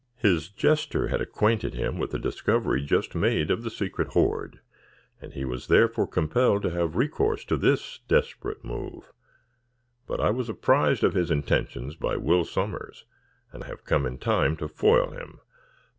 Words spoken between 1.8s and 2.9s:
with the discovery